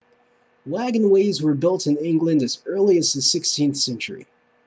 [0.67, 4.25] wagonways were built in england as early as the 16th century